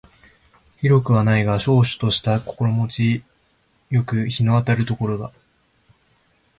[0.79, 3.23] 広くはないが瀟洒とした心持ち
[3.91, 5.31] 好く日の当たる所だ